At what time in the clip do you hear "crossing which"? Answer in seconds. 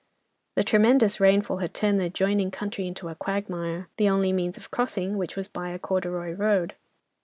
4.71-5.35